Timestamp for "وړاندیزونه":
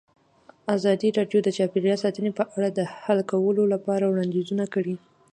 4.11-4.65